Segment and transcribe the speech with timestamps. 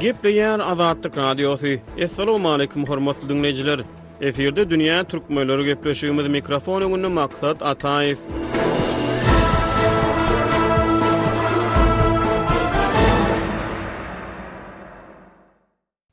[0.00, 1.66] Gepleyen Azadlık Radyosu.
[2.04, 3.80] Assalamu alaykum hormatly dinleyijiler.
[4.20, 8.18] Eferde dünýä türkmenleri gepleşýümiz mikrofon öňünde maksat Ataýew.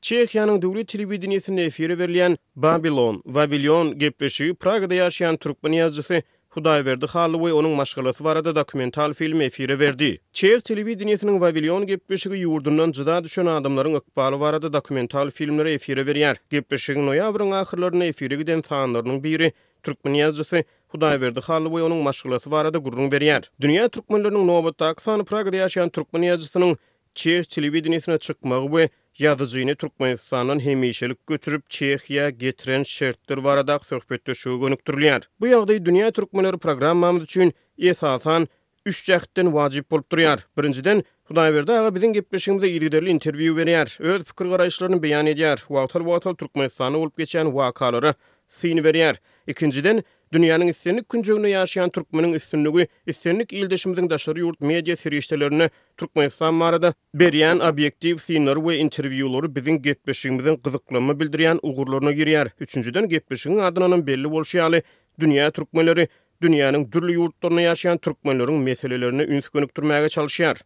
[0.07, 6.21] Çehiýanyň döwlet telewizionyny efire berilýän Babylon, Wawilion gepleşigi Pragada ýaşaýan türkmen ýazgysy
[6.58, 10.18] Hudaý berdi Halloway onuň maşgalaty barada dokumental film efire berdi.
[10.38, 16.36] Çek telewizionyň Wavilion gepleşigi ýurdundan jyda düşen adamlaryň ykbaly barada dokumental filmleri efire berýär.
[16.55, 19.52] Gepleşigi noýabryň ahyrlaryna efire giden sanlarynyň biri
[19.84, 20.64] türkmen ýazgysy
[20.95, 23.44] Hudaý berdi Halloway onuň maşgalaty barada gurrun berýär.
[23.62, 26.76] Dünýä türkmenläriniň nowatda aksany Pragada ýaşaýan türkmen ýazgysynyň
[27.16, 28.88] Çek telewizionyna çykmagy we
[29.19, 35.21] Yadıcıyını Türkmenistan'ın hemişelik götürüp Çehiya getiren şertler varadak söhbetde şu gönüktürlüyar.
[35.39, 38.47] Bu yağday Dünya Türkmenleri programmamız için esasan
[38.85, 40.47] üç cahitden vacip olup duruyar.
[40.57, 43.89] Birinciden Hudaýberdi aga biziň gepleşigimizde ýerli-derli interwiu berýär.
[44.03, 45.57] Öz pikir garaýşlaryny beýan edýär.
[45.57, 48.11] Wagtal-wagtal Türkmenistana OLUP geçen wakalary
[48.50, 49.16] syn VERIYAR.
[49.47, 50.03] Ikinciden,
[50.34, 56.94] Dünyanın istenlik küncüğünü yaşayan türkmeniň üstünligi istenlik ildeşimizin daşarı yurt medya seri işlerine Türkmenistan marada
[57.14, 64.26] beriyen objektiv sinir ve interviyoları bizim getbeşimizin kızıklanma bildiriyen uğurlarına 3 Üçüncüden getbeşinin adınanın belli
[64.28, 64.81] ýaly
[65.20, 66.08] dünya Türkmenleri,
[66.42, 70.62] dünyanın dürlü yurtlarına yaşayan türkmenleriň meselelerini ünsü gönüktürmeye çalyşýar.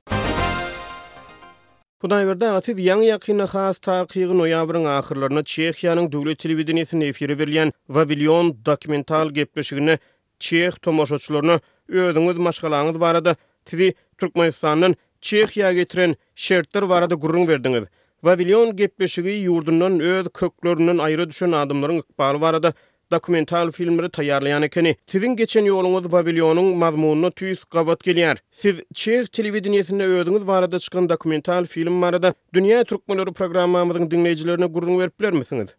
[1.99, 8.53] Hudaý berdi, siz ýaňy ýakyny has taýyqyny noýabryň ahyrlaryna Çehiýanyň döwlet telewizionyna efire berilýän Wavilion
[8.69, 9.97] dokumental gepleşigini
[10.39, 11.57] Çeh tomoşaçylaryna
[11.91, 14.95] özüňiz maşgalaňyz barada tidi Türkmenistanyň
[15.31, 17.87] Çehiýa getiren şertler barada gurrun berdiňiz.
[18.23, 22.73] Wavilion gepleşigi ýurdundan öz köklerinden aýra düşen adamlaryň ykbaly barada
[23.11, 24.95] dokumental filmleri tayarlayan ekeni.
[25.05, 28.37] Sizin geçen yolunuz Babylonyň mazmununy tüýüs gawat gelýär.
[28.61, 35.19] Siz Çeh telewizionyňda öýdüňiz varada çykan dokumental film barada dünýä türkmenleri programmamyzyň dinleýijilerine gurrun berip
[35.19, 35.75] bilermisiňiz?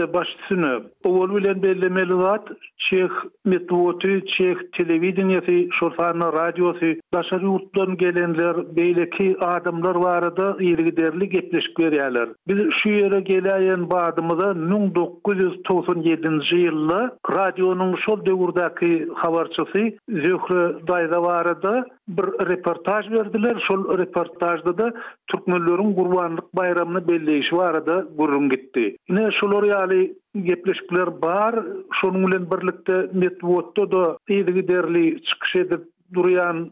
[0.00, 2.48] baş başçysyny owol bilen bellemeli zat
[2.78, 3.10] Çeh
[3.44, 12.34] metwoty, Çeh telewizionyňy, şolsany radiosy, daşar ýurtdan gelenler, beýleki adamlar varada ýerli derli gepleşip berýärler.
[12.48, 16.98] Biz şu ýere gelýän badymyza 1997-nji ýylda
[17.36, 18.90] radionyň şol döwürdäki
[19.22, 19.84] habarçysy
[20.26, 21.72] Zöhre Daýdawarada
[22.08, 23.56] bir reportaj berdiler.
[23.68, 24.88] Şol reportajda da
[25.32, 28.96] türkmenlörüň Gurbanlyk bayramyny belleýişi barada gurrun gitdi.
[29.08, 30.00] Ine şol ýaly
[30.50, 31.54] gepleşikler bar,
[31.98, 35.82] şonuň bilen birlikde netwotda da ýedigi derli çykyş edip
[36.14, 36.70] durýan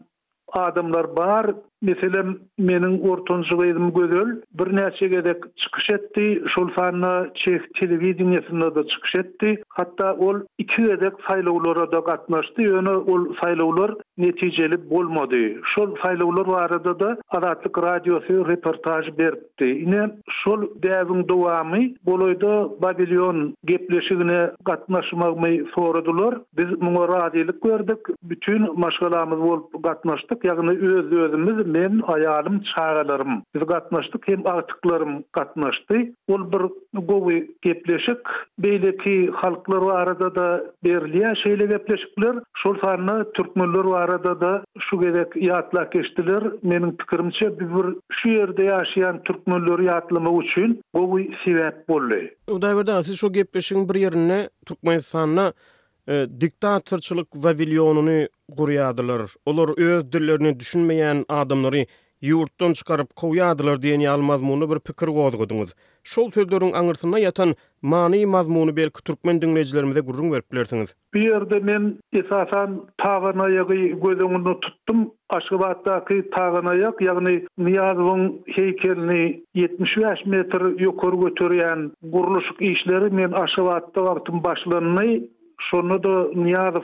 [0.53, 1.45] adamlar bar,
[1.83, 2.25] Mesela
[2.57, 6.43] menin ortonçu gaydım gözöl bir näçege de çıkış etdi.
[6.55, 9.63] Şol fanna çek televiziýasynda da çıkış etdi.
[9.69, 12.61] Hatta ol iki edek saýlawlara da gatnaşdy.
[12.61, 15.53] Ýöne ol saýlawlar netijeli bolmady.
[15.75, 19.67] Şol saýlawlar arada da Adatlyk radiosi reportaj berdi.
[19.83, 22.51] Ine şol däwrin dowamy bolaydy
[22.83, 26.33] Babilon gepleşigine gatnaşmagymy soradylar.
[26.57, 27.99] Biz muňa radiýelik gördik.
[28.23, 30.39] Bütün maşgalamyz bolup gatnaşdyk.
[30.47, 35.97] Ýagny öz özümiz men ayalym çağalarym biz gatnaşdyk hem artyklarym gatnaşdy
[36.33, 36.63] ol bir
[37.09, 38.21] gowy gepleşik
[38.61, 40.47] beýleki halklar arada da
[40.83, 47.71] berli şeýle gepleşikler şol sanly türkmenler arada da şu gerek ýatla geçdiler meniň pikirimçe bir
[48.19, 52.27] şu ýerde ýaşaýan türkmenler ýatlama üçin gowy sebäp bolýar.
[52.47, 54.99] Udaýberde siz şu gepleşigiň bir ýerini türkmen
[56.09, 59.21] e, diktatorçılık vavilyonunu guryadılar.
[59.45, 61.85] Olar öz dillerini düşünmeyen adamları
[62.21, 65.73] yurttan çıkarıp kovyadılar diyen yalmaz bir pikir gozgudunuz.
[66.05, 70.93] Şol sözlerin anırtına yatan mani mazmunu belki Türkmen dinleyicilerimize gurrun berip bilersiňiz.
[71.13, 75.11] Bir ýerde men esasan tağınayagı gözümünü tuttum.
[75.29, 85.03] Aşkıbat'taki tağınayak ýagny Niyazov'un heykelini 75 metr yukarı götürüyen gurluşyk işleri men Aşkıbat'ta vaktin başlarını
[85.59, 86.81] şonu da Niyazov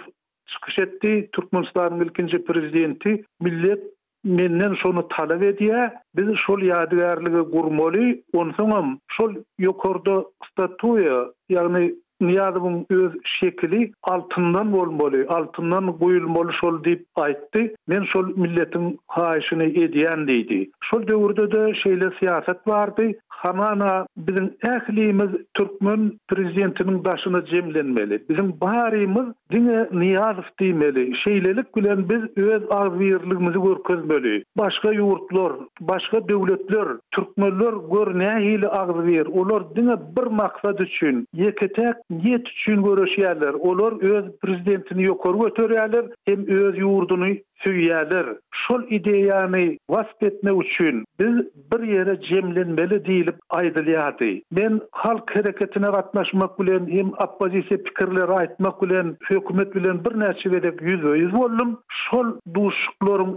[0.51, 3.83] çıkış etdi Türkmenistanyň ilkinji prezidenti millet
[4.23, 5.79] menden şonu talap edýä
[6.17, 8.05] biz şol ýadygärligi gurmaly
[8.41, 9.31] onsoňam şol
[9.67, 10.15] ýokarda
[10.49, 11.19] statuýa
[11.55, 11.85] ýagny
[12.21, 17.75] Niyazov'un öz şekili altından bolmoly, altından goýulmaly şol deyip aýtdy.
[17.87, 20.69] Men şol milletin haýyşyny edýän diýdi.
[20.89, 23.11] Şol döwürde de şeýle siýaset bardy.
[23.27, 28.23] Hamana bizim ählimiz türkmen prezidentiniň daşyna jemlenmeli.
[28.29, 31.03] Bizim barymyz diňe Niyazov diýmeli.
[31.23, 34.43] Şeýlelik bilen biz öz agwirligimizi görkezmeli.
[34.57, 39.25] Başga ýurtlar, başga döwletler, türkmenler görnäýli agwir.
[39.25, 43.53] Olar diňe bir maksat üçin ýeketek niyet üçün görüşýärler.
[43.53, 47.27] Olar öz prezidentini yokor, göterýärler, hem öz yurdunu
[47.65, 48.27] süýýärler.
[48.63, 51.35] Şol ideýany wasgetmek üçin biz
[51.71, 54.31] bir ýere jemlenmeli diýilip aýdylýardy.
[54.51, 60.63] Men halk hereketine gatnaşmak bilen hem oppozisiýa pikirleri aýtmak bilen hökümet bilen bir näçe yüz
[60.63, 61.77] ýüz öýüz boldum.
[62.03, 62.27] Şol
[62.59, 63.31] duşuklaryň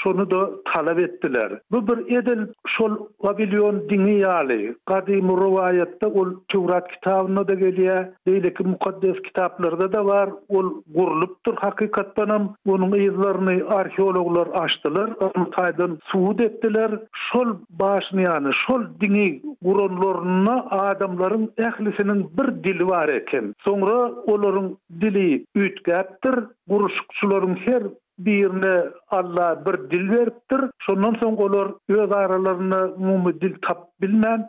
[0.04, 1.60] şonu da talep ettiler.
[1.70, 4.74] Bu bir edil şol Babilyon dini yali.
[4.86, 8.04] Kadim rivayette ul Tevrat kitabına da geliyor.
[8.26, 10.30] Değil ki mukaddes kitaplarda da var.
[10.48, 12.22] Ol gurulupdur hakikatten.
[12.66, 15.10] Onun izlerini arkeologlar açtılar.
[15.20, 16.90] Onu taydan suud ettiler.
[17.32, 23.54] Şol başını yani şol dini gurunlarına adamların ehlisinin bir dili var eken.
[23.64, 26.44] Sonra olurun dili ütgaptır.
[26.68, 27.82] Guruşukçuların her
[28.26, 30.60] birini Allah bir dil veriptir.
[30.78, 34.48] Şondan soň olar öz aralaryna umumy dil tap bilmän,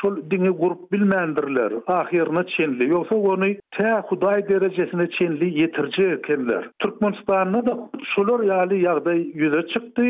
[0.00, 1.72] şol dini gurup bilmändirler.
[1.86, 2.88] ahirini çenli.
[2.88, 6.68] Yoksa ony te huday derecesine çenli yetirci ekenler.
[6.78, 10.02] Türkmenistan'a da şolor yali yağday yüze çıktı.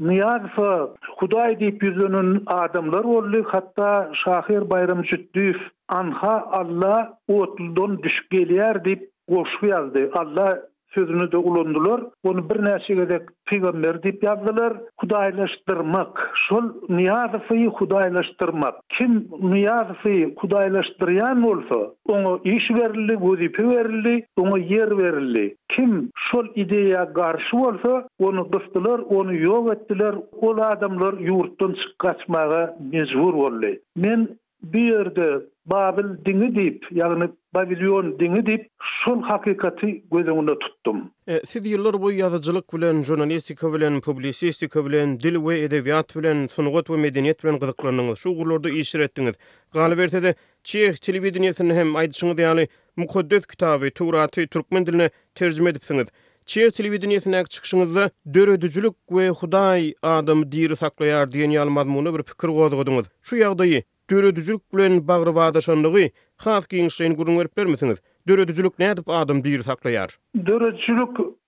[0.00, 3.46] Niyazsa huday deyip yüzünün adamlar oldu.
[3.52, 5.56] Hatta Şahir Bayram Cüddüf
[5.88, 10.10] anha Allah otuldan düşük geliyer deyip Koşu yazdı.
[10.14, 10.62] Allah
[10.94, 12.00] sözünü de ulundular.
[12.24, 14.72] Onu bir neşeye de peygamber deyip yazdılar.
[14.96, 16.30] Kudaylaştırmak.
[16.48, 18.74] Şol niyazıfıyı kudaylaştırmak.
[18.88, 25.56] Kim niyazıfıyı kudaylaştıryan olsa onu iş verili, vuzipi verili, onu yer verili.
[25.68, 30.14] Kim şol ideya karşı olsa onu kıstılar, onu yok ettiler.
[30.40, 33.48] Ola adamlar yurttun çıkkaçmağa mecbur oldu.
[33.96, 34.28] Men
[34.62, 35.36] bir yerde
[35.70, 37.24] Babil dini deyip, yani
[37.54, 41.10] Babilyon dini deyip, şun hakikati gözümünde tuttum.
[41.28, 46.90] E, siz yıllar boyu yazıcılık bilen, jurnalistika bilen, publisistika bilen, dil ve edebiyat bilen, sunuqat
[46.90, 49.34] ve medeniyet bilen gıdıklarınız, şu gulurda işir ettiniz.
[49.72, 50.34] Galiberte de,
[50.64, 52.66] Çiyek televidiniyetini hem aydışını diyalı,
[52.96, 56.06] mukaddes kitabı, Turat'ı, Türkmen diline tercüme edipsiniz.
[56.46, 63.06] Çiyer televizyonyasyna çıkışınızda dörö düzülük we hudaý adamy diýeri saklaýar diýen ýalmazmyny bir pikir gozgadyňyz.
[63.20, 66.00] Şu ýagdaýy Dürü bilen bülen bağrı vada şanlıgı,
[66.40, 68.02] xaf ki inşeyin gürün veripler misiniz?
[68.26, 68.78] Dürü edip
[69.44, 70.08] bir saklayar?
[70.46, 70.74] Dürü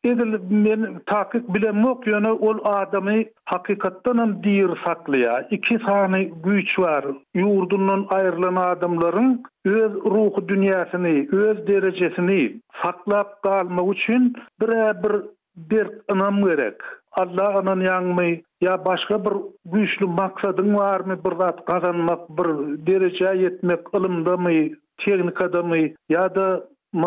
[0.05, 2.05] edil men takik bilen mok
[2.41, 5.49] ol adamı hakikattan an dir saklaya.
[5.51, 7.05] Iki sani güç var.
[7.35, 15.27] Yurdundan ayrılan adamların öz ruhy dünyasini, öz derecesini saklap galmak uçin bir bir
[15.71, 15.93] bire
[16.57, 16.77] bire
[17.13, 19.33] Allah anan yangmy ya başka bir
[19.73, 22.49] güýçli maksadyň barmy bir zat gazanmak bir
[22.87, 24.55] derejä ýetmek ylymda my
[25.05, 25.81] tehnikada my
[26.15, 26.49] ýa-da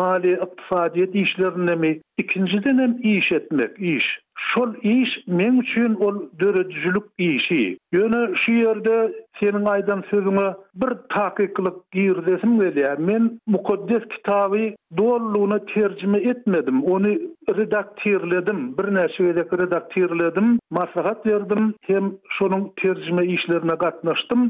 [0.00, 1.90] mali iqtisadiýet işlerinde mi
[2.24, 4.06] ikinjiden hem iş etmek iş
[4.38, 7.62] Şol iş men üçin ol döredijilik işi.
[7.96, 8.96] Yönü şu ýerde
[9.40, 10.46] seniň aýdan sözüňi
[10.84, 13.22] bir taýyklyk giýirdesim weli, men
[13.56, 14.64] mukaddes kitaby
[14.98, 17.12] dolluny terjime etmedim, onu
[17.60, 22.04] redaktirledim, bir näçe ýerde redaktirledim, maslahat berdim, hem
[22.38, 24.40] şonuň terjime işlerine gatnaşdym.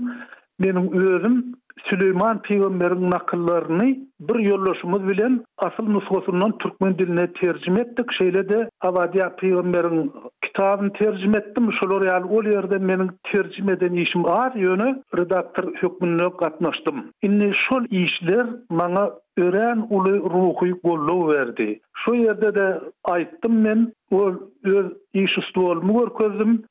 [0.59, 8.07] Men özüm Süleyman peygamberin nakıllarını bir yollaşımız bilen asıl nusfosundan Türkmen diline tercüme ettik.
[8.19, 10.13] Şeyle de Avadiya peygamberin
[10.43, 11.71] kitabını tercüme ettim.
[11.83, 17.05] Şolor yani o yerde benim tercüme eden işim ağır yönü redaktor hükmününe katmıştım.
[17.23, 21.81] Inni şol işler bana ören ulu ruhu kollu verdi.
[21.97, 24.31] Şu yerde de aittim men o
[24.65, 26.63] öz iş üstü olmuyor közüm.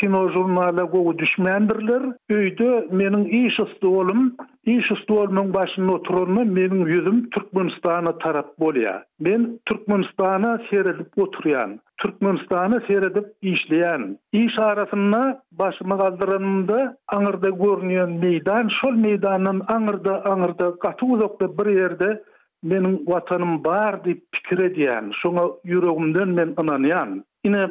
[0.00, 2.02] kino jurnala gogu düşmendirler.
[2.30, 9.04] Öýde menin iş usty bolum, iş usty bolmagyň başyny oturanma menin ýüzüm Türkmenistana tarap bolya.
[9.20, 18.94] Men Türkmenistana seredip oturyan, Türkmenistana seredip işleýän, İş arasyna başymy galdyranda aňyrda görnýän meydan, şol
[19.06, 22.20] meýdanyň aňyrda aňyrda gaty uzakda bir ýerde
[22.62, 27.22] menin watanym bar di pikir edýän, şoňa ýüregimden men ynanýan.
[27.44, 27.62] Ine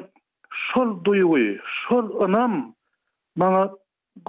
[0.74, 1.38] şol duygu,
[1.90, 2.74] şol anam
[3.38, 3.70] bana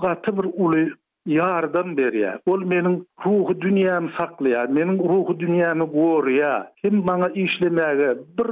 [0.02, 0.88] gatı bir uly
[1.26, 2.36] yardım berýär.
[2.52, 6.66] Ol meniň ruhy dünýämi saklaýar, meniň ruhy dünýämi goraýar.
[6.84, 8.48] Kim maňa işlemäge bir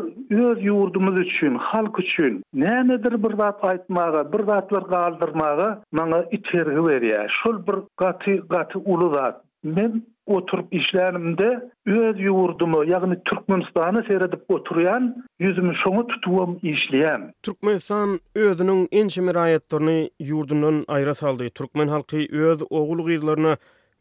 [0.48, 5.66] öz ýurdumyz üçin, halk üçin nämedir bir zat aýtmagy, bir zatlar galdyrmagy
[6.00, 7.26] maňa içergi berýär.
[7.42, 9.44] Şol bir gaty gaty uly zat.
[9.64, 17.32] Men oturup işlerimde öz yurdumu yani Türkmenistan'ı seyredip oturuyan yüzümü şonu tutuvam işleyen.
[17.42, 21.50] Türkmenistan özünün en çemirayetlerini yurdunun ayra saldı.
[21.50, 23.56] Türkmen halkı öz oğulu gıyırlarına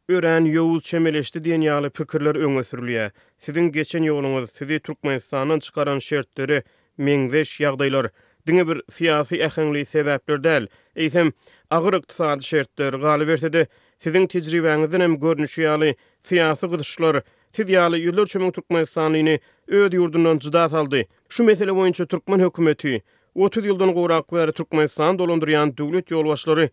[0.09, 3.09] ören yoğul çemeleşti diyen yağlı pikirler öne sürülüyor.
[3.37, 6.63] Sizin geçen yoğulunuz, sizi Türkmenistan'ın çıkaran şertleri
[6.97, 8.07] mengzeş yağdaylar.
[8.47, 10.67] Dine bir siyasi ehengli sebepler del.
[10.95, 11.29] Eysem,
[11.69, 13.67] ağır iqtisadi şertler gali versedi,
[14.03, 15.91] Sizin tecrübeňizden hem görnüşi ýaly
[16.29, 17.15] siýasy gyzyşlar,
[17.57, 19.35] siz ýaly ýüller çömek Türkmenistanyny
[19.79, 21.03] öz ýurdundan juda saldy.
[21.37, 22.95] Şu mesele boýunça Türkmen hökümeti
[23.35, 26.69] 30 ýyldan gorak we Türkmenistan dolandyrýan döwlet ýolbaşçylary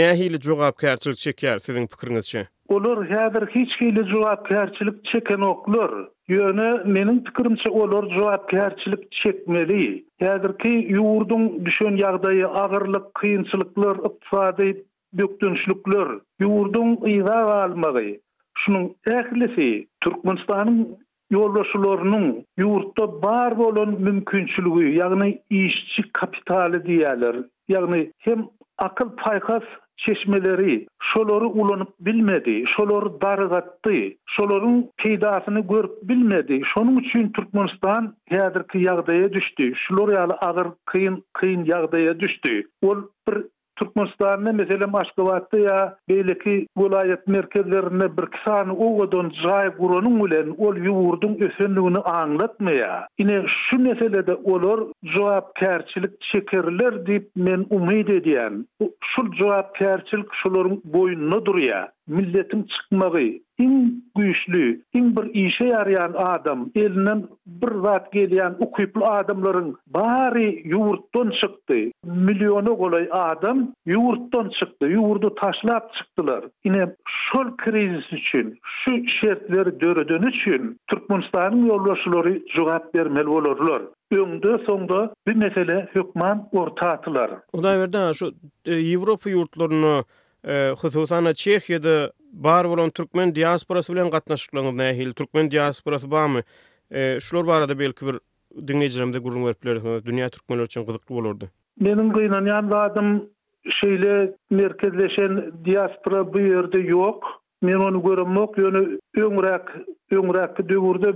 [0.00, 2.42] nähili jogap kärçilik çeker sizin pikiriňizçe?
[2.68, 5.90] Olur häzir hiç kiýle jogap kärçilik çeken oklar.
[6.28, 9.82] Yöne menin pikirimçe olur cevap kerçilik çekmeli.
[10.18, 14.74] Häzirki ki yurdun ýagdaýy, yağdayı kynçylyklar, kıyınçılıklar,
[15.18, 16.06] döktönüşlükler,
[16.38, 18.16] yurdun ıza almağı,
[18.58, 20.96] şunun ählisi Türkmenistanın
[21.30, 27.36] yollaşylarynyň yurtta bar bolan mümkinçiligi, ýagny işçi kapitali diýerler,
[27.70, 28.44] ýagny hem
[28.78, 29.62] akıl paykas
[29.96, 33.94] çeşmeleri şoları ulanıp bilmedi, şoları dargattı,
[34.26, 36.62] şoların peydasını görüp bilmedi.
[36.74, 39.72] Şonun üçün Türkmenistan hedirki yağdaya düştü.
[39.76, 40.68] Şolor yalı ağır
[41.32, 42.62] kıyın yağdaya düştü.
[42.82, 43.44] Ol bir
[43.76, 51.34] Türkmenistan'da mesela Maşgabat'ta ya beylikli vilayet merkezlerine bir kisan oğudan cay kuranın ulen ol yuvurdun
[51.40, 53.06] ösenliğini anlatma ya.
[53.18, 58.66] Yine şu mesele de olur cevap kerçilik çekerler deyip men umid ediyen.
[59.16, 61.92] Şul cevap kerçilik şuların boyunludur ya.
[62.08, 63.20] milletin çıkmağı,
[63.58, 71.28] in güýçli, in bir işe yarayan adam, elinden bir wagt gelýän ukyplu adamlaryň bary ýurtdan
[71.40, 71.78] çykdy.
[72.04, 76.42] Millionu golay adam ýurtdan çykdy, ýurdu taşlap çykdylar.
[76.64, 76.86] Ine
[77.32, 83.82] şol krizis üçin, şu şertleri döredön üçin Türkmenistanyň ýollaşylary jogap bermeli bolarlar.
[84.12, 87.30] Öňde soňda bir mesele hökman ortatylar.
[87.52, 88.26] Onda berden şu
[88.66, 90.04] e, Ýewropa ýurtlaryna
[90.46, 96.42] E, hususan Çehiýede bar bolan türkmen diasporasy bilen gatnaşyklaryň nähil türkmen diasporasy barmy?
[96.90, 98.16] E, şular barada belki bir
[98.68, 100.04] dinleyijilerimde gurun berip bilerler.
[100.04, 101.44] Dünya türkmenler üçin gyzykly bolardy.
[101.80, 103.22] Mening gynan ýa-da adam
[103.64, 107.20] şeýle merkezleşen diaspora bu ýerde ýok.
[107.62, 108.82] Men onu görmek ýöne
[109.16, 109.76] öňrak,
[110.12, 110.68] öňrakdy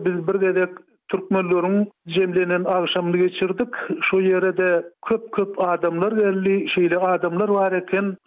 [0.06, 0.70] biz bir gezek
[1.08, 3.68] türkmenlörün jemlenen agşamını geçirdik.
[4.00, 6.66] Şu yere köp köp adamlar geldi.
[6.74, 7.82] şeyli adamlar var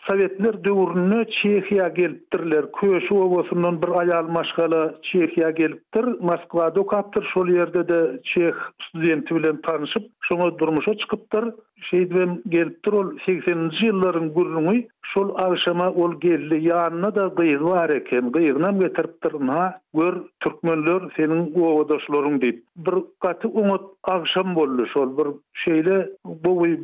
[0.10, 2.66] Sovetler döwrüne Çehiya geltirler.
[2.72, 6.06] Köşü obosundan bir ayal maşgala Çehiya geltir.
[6.20, 7.28] Moskwada okaptır.
[7.34, 8.52] Şol yerde de Çeh
[8.88, 11.46] studenti bilen tanışıp şoňa durmuşa çykyptır.
[11.90, 18.32] Şeýdem geltir ol 80-nji ýylların gurrunyň şol aşama ol geldi yanına da gıyık var eken
[18.32, 25.28] gıyıknam getirtir ha gör türkmenler senin oğudaşların deyip bir katı umut aşam bollu şol bir
[25.54, 26.78] şeyle bu bir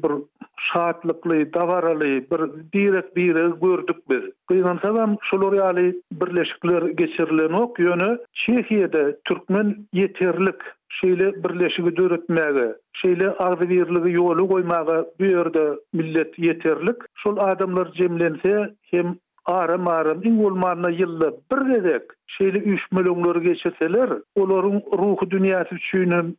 [0.73, 2.41] şahatlıklı davaralı bir
[2.73, 10.59] direk direk gördük biz gıyıknam sabam şol oryalı birleşikler geçirilen ok yönü Çehiye'de türkmen yeterlik
[10.95, 12.67] şeýle birleşigi döretmäge,
[12.99, 15.65] şeýle agdyrlygy ýoly goýmaga bu ýerde
[16.03, 17.05] millet ýeterlik.
[17.25, 18.55] Şol adamlar jemlense,
[18.95, 19.15] hem
[19.47, 20.87] Aram aram in olmanna
[21.51, 25.75] bir edek şeyli 3 milyonları geçeseler, onların ruhu dünyası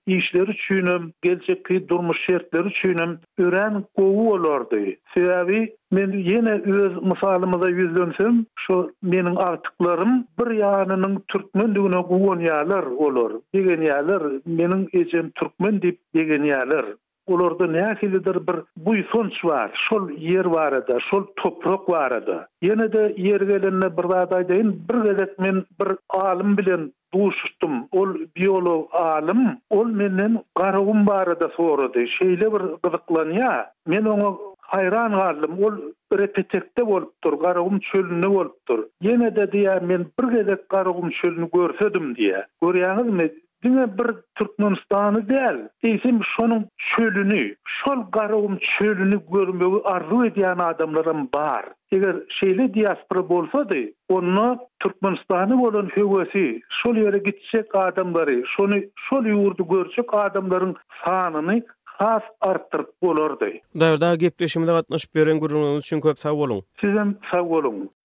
[0.07, 4.93] işleri çünüm, gelecek durmuş şertleri üçünüm, ören kovu olardy.
[5.15, 13.33] Sebebi, men yine öz misalımıza yüzlönsem, şu menin artıklarım bir yanının Türkmen düğüne kovu olar.
[13.55, 16.87] Degeniyalar, menin ecem Türkmen deyip degeniyalar.
[17.31, 22.39] olarda nähilidir bir bu ýsonç bar, şol yer barada, şol toprak barada.
[22.63, 24.49] Ýene de yer gelenle bir wagtda
[24.89, 27.75] bir gezet men bir alim bilen duşdum.
[27.93, 32.05] Ol biolog alim ol menden garawym barada sorady.
[32.19, 34.29] Şeýle bir gyzyklan ya men onu
[34.73, 35.65] haýran galdym.
[35.65, 35.75] Ol
[36.19, 38.57] repetekde bolup dur, çölünü çölünde bolup
[39.03, 42.43] Ýene de diýär, men bir gezet garawym çölünü görsedim diýe.
[42.63, 43.31] Görýäňizmi?
[43.65, 51.65] Dine bir Türkmenistan'ı değil, deysem şonun çölünü, şol garağın çölünü görmeyi arzu ediyen adamlarım bar.
[51.93, 58.75] Eger şeyli diaspora bolsa di, onunla Türkmenistan'ı olan hüvesi, şol yere gitsek adamları, şonu,
[59.11, 63.47] şol yurdu görsek adamların sanını has arttırıp bolordu.
[63.81, 66.63] Dövda gepleşimde katnaşıp beren gurulunuz için köp sağ olun.
[66.85, 67.98] Sizden sağ olun.